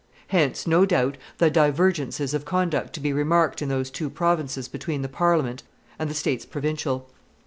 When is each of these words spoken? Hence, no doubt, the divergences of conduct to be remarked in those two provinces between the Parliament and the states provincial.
Hence, 0.29 0.65
no 0.65 0.83
doubt, 0.83 1.17
the 1.37 1.51
divergences 1.51 2.33
of 2.33 2.43
conduct 2.43 2.93
to 2.93 2.99
be 2.99 3.13
remarked 3.13 3.61
in 3.61 3.69
those 3.69 3.91
two 3.91 4.09
provinces 4.09 4.67
between 4.67 5.03
the 5.03 5.07
Parliament 5.07 5.61
and 5.99 6.09
the 6.09 6.15
states 6.15 6.43
provincial. 6.43 7.07